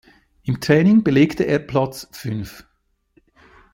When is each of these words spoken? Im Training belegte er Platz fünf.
Im 0.41 0.59
Training 0.59 1.03
belegte 1.03 1.43
er 1.43 1.59
Platz 1.59 2.07
fünf. 2.11 2.65